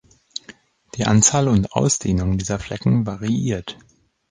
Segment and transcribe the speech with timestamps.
[0.95, 3.77] Die Anzahl und Ausdehnung dieser Flecken variiert.